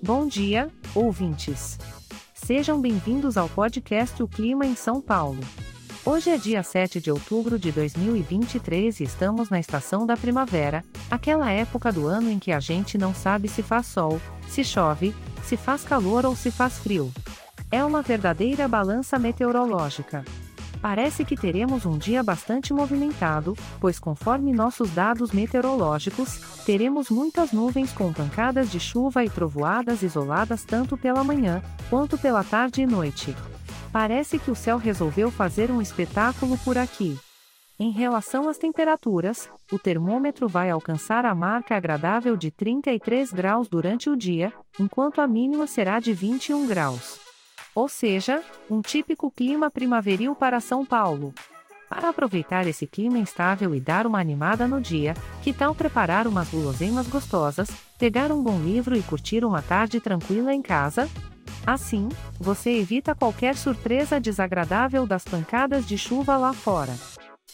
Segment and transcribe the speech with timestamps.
[0.00, 1.76] Bom dia, ouvintes.
[2.32, 5.40] Sejam bem-vindos ao podcast O Clima em São Paulo.
[6.06, 11.50] Hoje é dia 7 de outubro de 2023 e estamos na estação da primavera, aquela
[11.50, 15.56] época do ano em que a gente não sabe se faz sol, se chove, se
[15.56, 17.12] faz calor ou se faz frio.
[17.68, 20.24] É uma verdadeira balança meteorológica.
[20.80, 27.92] Parece que teremos um dia bastante movimentado, pois, conforme nossos dados meteorológicos, teremos muitas nuvens
[27.92, 33.34] com pancadas de chuva e trovoadas isoladas tanto pela manhã, quanto pela tarde e noite.
[33.92, 37.18] Parece que o céu resolveu fazer um espetáculo por aqui.
[37.80, 44.10] Em relação às temperaturas, o termômetro vai alcançar a marca agradável de 33 graus durante
[44.10, 47.27] o dia, enquanto a mínima será de 21 graus.
[47.78, 51.32] Ou seja, um típico clima primaveril para São Paulo.
[51.88, 55.14] Para aproveitar esse clima instável e dar uma animada no dia,
[55.44, 60.52] que tal preparar umas guloseimas gostosas, pegar um bom livro e curtir uma tarde tranquila
[60.52, 61.08] em casa?
[61.64, 66.96] Assim, você evita qualquer surpresa desagradável das pancadas de chuva lá fora.